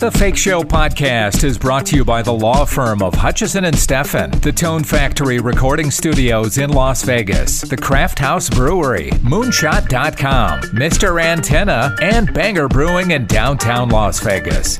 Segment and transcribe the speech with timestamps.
[0.00, 3.76] The Fake Show podcast is brought to you by the law firm of Hutchison and
[3.76, 11.22] Steffen, the Tone Factory Recording Studios in Las Vegas, the Craft House Brewery, Moonshot.com, Mr.
[11.22, 14.78] Antenna, and Banger Brewing in downtown Las Vegas.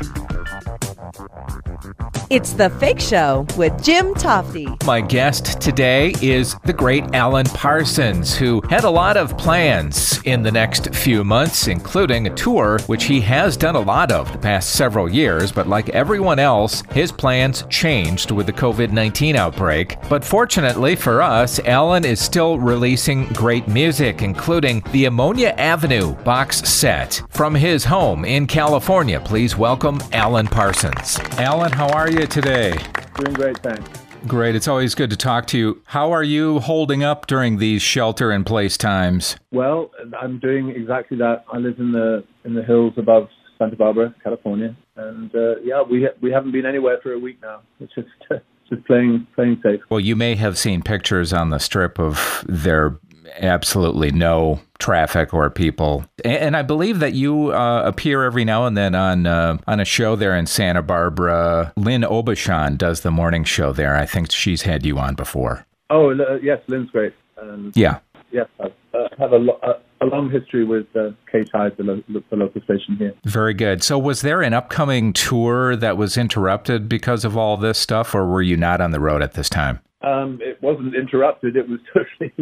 [2.31, 4.87] It's The Fake Show with Jim Tofte.
[4.87, 10.45] My guest today is the great Alan Parsons, who had a lot of plans in
[10.45, 14.39] the next few months, including a tour, which he has done a lot of the
[14.39, 15.51] past several years.
[15.51, 19.97] But like everyone else, his plans changed with the COVID 19 outbreak.
[20.09, 26.59] But fortunately for us, Alan is still releasing great music, including the Ammonia Avenue box
[26.59, 29.19] set from his home in California.
[29.19, 31.19] Please welcome Alan Parsons.
[31.33, 32.79] Alan, how are you today?
[33.17, 33.89] Doing great, thanks.
[34.27, 34.55] Great.
[34.55, 35.83] It's always good to talk to you.
[35.87, 39.37] How are you holding up during these shelter in place times?
[39.51, 41.45] Well, I'm doing exactly that.
[41.53, 46.03] I live in the in the hills above Santa Barbara, California, and uh, yeah, we
[46.03, 47.63] ha- we haven't been anywhere for a week now.
[47.79, 48.09] It's just
[48.69, 49.81] just playing playing safe.
[49.89, 52.99] Well, you may have seen pictures on the strip of there
[53.39, 56.05] absolutely no traffic or people.
[56.25, 59.85] And I believe that you uh, appear every now and then on uh, on a
[59.85, 61.73] show there in Santa Barbara.
[61.77, 63.97] Lynn Aubuchon does the morning show there.
[63.97, 65.67] I think she's had you on before.
[65.91, 67.13] Oh uh, yes, Lynn's great.
[67.41, 67.99] Um, yeah.
[68.33, 69.61] Yes, I uh, have a, lo-
[70.01, 73.13] a, long history with uh, K-Tide, the, lo- the local station here.
[73.25, 73.83] Very good.
[73.83, 78.25] So, was there an upcoming tour that was interrupted because of all this stuff, or
[78.27, 79.81] were you not on the road at this time?
[80.03, 81.57] Um, it wasn't interrupted.
[81.57, 82.33] It was totally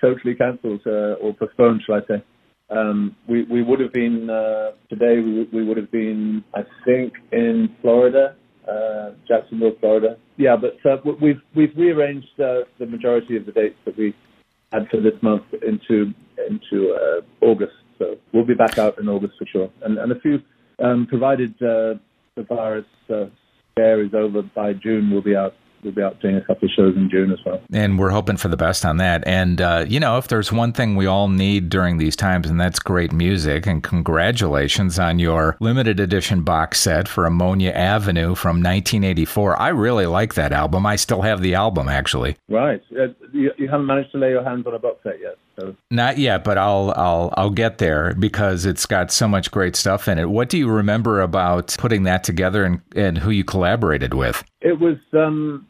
[0.00, 2.24] totally cancelled uh, or postponed, shall I say.
[2.68, 7.14] Um, we, we would have been, uh, today, we, we would have been, I think,
[7.32, 8.34] in Florida,
[8.68, 10.16] uh, Jacksonville, Florida.
[10.36, 14.14] Yeah, but uh, we've, we've rearranged uh, the majority of the dates that we
[14.72, 16.12] had for this month into,
[16.48, 17.74] into uh, August.
[17.98, 19.70] So we'll be back out in August for sure.
[19.82, 20.40] And, and a few,
[20.82, 21.94] um, provided uh,
[22.34, 25.54] the virus scare is over by June, we'll be out
[25.86, 27.62] we'll be out doing a couple of shows in June as well.
[27.72, 29.26] And we're hoping for the best on that.
[29.26, 32.60] And, uh, you know, if there's one thing we all need during these times, and
[32.60, 38.56] that's great music, and congratulations on your limited edition box set for Ammonia Avenue from
[38.56, 39.60] 1984.
[39.60, 40.84] I really like that album.
[40.84, 42.36] I still have the album, actually.
[42.48, 42.82] Right.
[42.92, 45.36] Uh, you, you, haven't managed to lay your hands on a box set yet.
[45.58, 45.74] So.
[45.90, 50.06] Not yet, but I'll I'll I'll get there because it's got so much great stuff
[50.06, 50.28] in it.
[50.28, 54.44] What do you remember about putting that together and, and who you collaborated with?
[54.60, 55.66] It was um,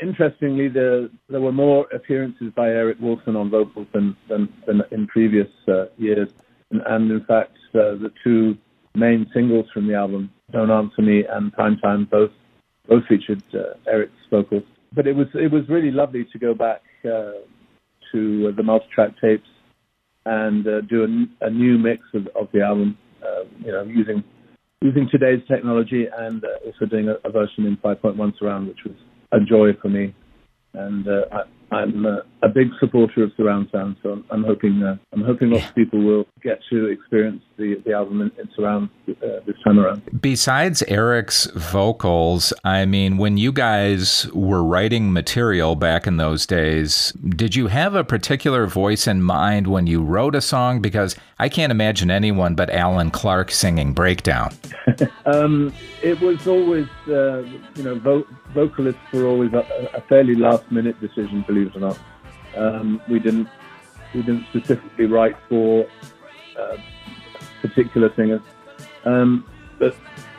[0.00, 5.06] interestingly, the, there were more appearances by Eric Woolfson on vocals than, than, than in
[5.06, 6.28] previous uh, years.
[6.70, 8.56] And, and, in fact, uh, the two
[8.94, 12.30] main singles from the album, Don't Answer Me and Prime Time, both,
[12.88, 14.64] both featured uh, Eric's vocals.
[14.92, 17.32] But it was, it was really lovely to go back uh,
[18.12, 19.48] to the multi-track tapes
[20.24, 24.24] and uh, do a, a, new mix of, of the album, uh, you know, using
[24.82, 28.94] using today's technology and also doing a, a version in 5.1 surround, which was
[29.32, 30.14] a joy for me.
[30.74, 34.82] And uh, I, am a, a, big supporter of surround sound, so I'm, I'm hoping
[34.82, 38.48] uh, I'm hoping lots of people will get to experience the, the album in, in
[38.54, 40.02] surround uh, this time around.
[40.20, 47.12] Besides Eric's vocals, I mean, when you guys were writing material back in those days,
[47.12, 50.80] did you have a particular voice in mind when you wrote a song?
[50.80, 54.54] Because I can't imagine anyone but Allan Clarke singing Breakdown.
[55.26, 57.42] um, it was always, uh,
[57.74, 61.98] you know, vo- vocalists were always a, a fairly last-minute decision, believe it or not.
[62.56, 63.48] Um, we didn't
[64.14, 65.86] we didn't specifically write for
[66.58, 66.76] uh,
[67.60, 68.40] particular singers,
[69.04, 69.44] um,
[69.78, 69.94] but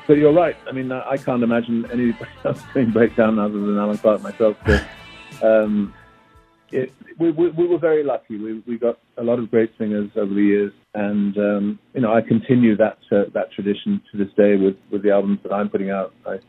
[0.07, 0.55] but you're right.
[0.67, 4.55] I mean, I can't imagine anybody else doing breakdown other than Allan Clarke myself.
[4.65, 4.87] But,
[5.43, 5.93] um,
[6.71, 8.37] it, we, we, we, were very lucky.
[8.37, 12.13] We, we got a lot of great singers over the years, and um, you know
[12.13, 15.69] I continue that uh, that tradition to this day with, with the albums that I'm
[15.69, 16.13] putting out.
[16.25, 16.39] I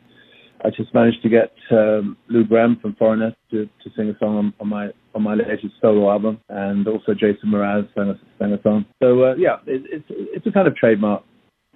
[0.64, 4.36] I just managed to get um, Lou Gramm from Foreigner to, to sing a song
[4.36, 8.52] on, on, my on my latest solo album, and also Jason Mraz sang a, sang
[8.52, 8.84] a song.
[9.02, 11.22] So uh, yeah, it, it's it's a kind of trademark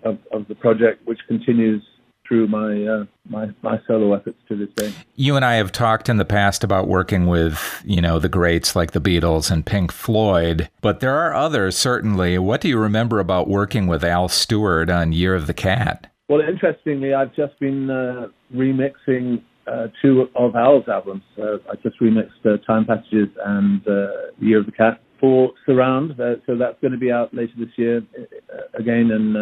[0.03, 1.83] of, of the project, which continues
[2.27, 4.93] through my uh, my my solo efforts to this day.
[5.17, 8.75] You and I have talked in the past about working with you know the greats
[8.75, 12.39] like the Beatles and Pink Floyd, but there are others certainly.
[12.39, 16.12] What do you remember about working with Al Stewart on Year of the Cat?
[16.29, 21.23] Well, interestingly, I've just been uh, remixing uh, two of Al's albums.
[21.39, 24.07] Uh, I just remixed uh, Time Passages and uh,
[24.39, 27.69] Year of the Cat for Surround, uh, so that's going to be out later this
[27.77, 29.37] year, uh, again and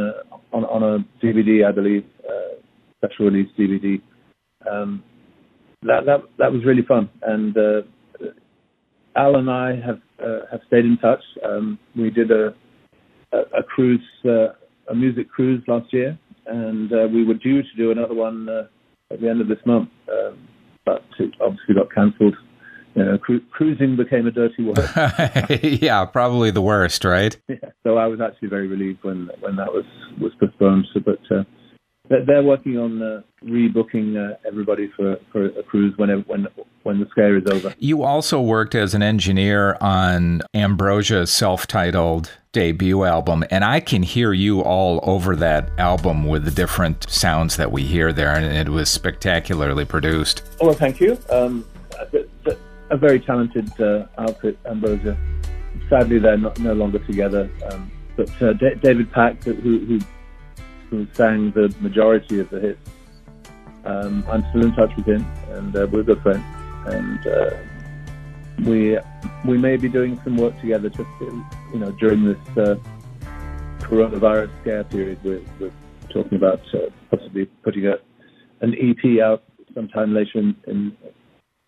[0.52, 2.04] on, on a DVD, I believe,
[2.98, 4.00] special release DVD.
[4.70, 5.02] Um,
[5.82, 7.56] that that that was really fun, and
[9.16, 10.00] Al and I have
[10.50, 11.22] have stayed in touch.
[11.42, 12.54] Um, we did a
[13.32, 17.90] a, a cruise, a music cruise last year and uh, we were due to do
[17.90, 18.66] another one uh,
[19.12, 20.48] at the end of this month, um,
[20.84, 22.36] but it obviously got cancelled.
[22.94, 24.78] You know, cru- cruising became a dirty word.
[25.62, 27.36] yeah, probably the worst, right?
[27.48, 27.70] Yeah.
[27.84, 29.84] So I was actually very relieved when when that was
[30.20, 30.86] was postponed.
[30.92, 31.44] So, but uh,
[32.10, 36.46] they're, they're working on uh, rebooking uh, everybody for, for a cruise whenever when
[36.82, 37.74] when the scare is over.
[37.78, 44.32] You also worked as an engineer on Ambrosia's self-titled debut album, and I can hear
[44.32, 48.70] you all over that album with the different sounds that we hear there, and it
[48.70, 50.42] was spectacularly produced.
[50.60, 51.18] Oh, well, thank you.
[51.30, 51.64] Um,
[52.90, 55.16] a, very talented uh, outfit, Ambrosia.
[55.88, 57.48] Sadly, they're not, no longer together.
[57.70, 60.00] Um, but uh, D- David Pack, who, who
[60.90, 62.90] who sang the majority of the hits.
[63.84, 66.44] Um, I'm still in touch with him, and uh, we're good friends.
[66.86, 67.56] And uh,
[68.66, 68.98] we
[69.46, 72.76] we may be doing some work together, just you know, during this uh,
[73.80, 75.18] coronavirus scare period.
[75.24, 75.72] We're, we're
[76.12, 77.94] talking about uh, possibly putting a,
[78.60, 79.42] an EP out
[79.74, 80.96] sometime later in in,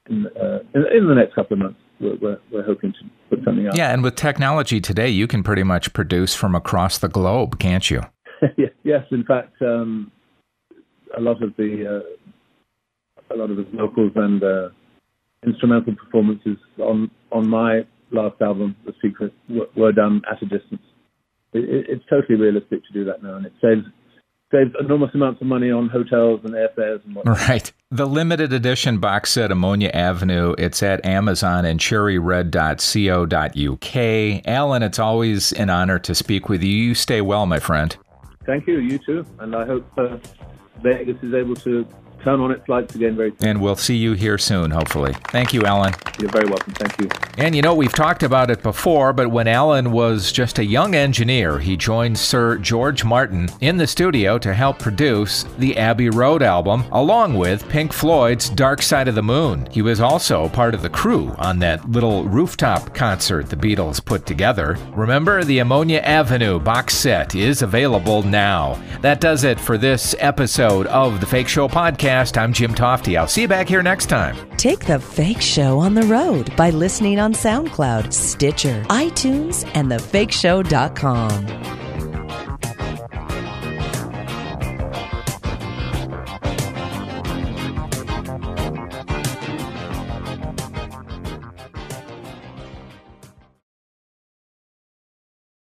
[0.08, 1.78] in, uh, in, in the next couple of months.
[2.00, 2.98] We're, we're, we're, hoping to
[3.30, 3.76] put something out.
[3.76, 7.88] Yeah, and with technology today, you can pretty much produce from across the globe, can't
[7.88, 8.02] you?
[8.84, 10.10] yes, in fact, um,
[11.16, 14.68] a lot of the uh, a lot of the vocals and uh,
[15.46, 20.82] instrumental performances on on my last album, The Secret, were, were done at a distance.
[21.52, 23.84] It, it, it's totally realistic to do that now, and it saves
[24.52, 27.38] saves enormous amounts of money on hotels and airfares and whatnot.
[27.48, 27.72] Right.
[27.90, 32.56] The limited edition box set Ammonia Avenue, it's at Amazon and cherryred.co.uk.
[34.46, 36.70] Alan, it's always an honor to speak with you.
[36.70, 37.96] You stay well, my friend.
[38.44, 38.78] Thank you.
[38.78, 39.24] You too.
[39.38, 40.18] And I hope uh,
[40.82, 41.86] Vegas is able to
[42.22, 43.48] turn on its lights again very soon.
[43.48, 45.14] And we'll see you here soon, hopefully.
[45.28, 45.92] Thank you, Alan.
[46.20, 46.72] You're very welcome.
[46.74, 47.08] Thank you.
[47.38, 50.94] And you know, we've talked about it before, but when Alan was just a young
[50.94, 56.42] engineer, he joined Sir George Martin in the studio to help produce the Abbey Road
[56.42, 59.66] album, along with Pink Floyd's Dark Side of the Moon.
[59.70, 64.26] He was also part of the crew on that little rooftop concert the Beatles put
[64.26, 64.76] together.
[64.94, 68.80] Remember, the Ammonia Avenue box set is available now.
[69.00, 72.38] That does it for this episode of the Fake Show Podcast podcast.
[72.40, 73.18] I'm Jim Tofte.
[73.18, 74.36] I'll see you back here next time.
[74.56, 81.81] Take the fake show on the road by listening on SoundCloud, Stitcher, iTunes, and thefakeshow.com.